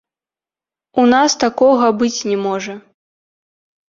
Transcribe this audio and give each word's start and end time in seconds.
У 1.03 1.03
нас 1.13 1.35
такога 1.43 1.89
быць 1.99 2.25
не 2.31 2.37
можа! 2.47 2.73